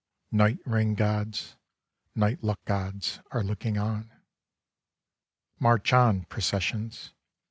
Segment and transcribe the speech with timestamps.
[0.31, 1.57] Night rain gods,
[2.15, 4.09] night luck gods, are looking on.
[5.59, 7.11] March on, processions.